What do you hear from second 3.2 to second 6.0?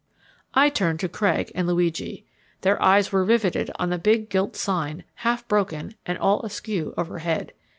riveted on the big gilt sign, half broken,